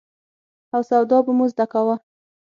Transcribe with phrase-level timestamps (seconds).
[0.73, 1.95] او سواد به مو زده کاوه.